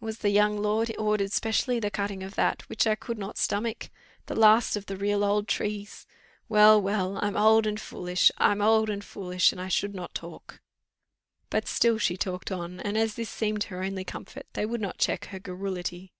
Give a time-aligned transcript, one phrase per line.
[0.00, 3.36] It was the young lord ordered specially the cutting of that, which I could not
[3.36, 3.90] stomach;
[4.26, 6.06] the last of the real old trees!
[6.48, 7.18] Well, well!
[7.20, 10.60] I'm old and foolish I'm old and foolish, and I should not talk."
[11.50, 14.98] But still she talked on, and as this seemed her only comfort, they would not
[14.98, 16.12] check her garrulity.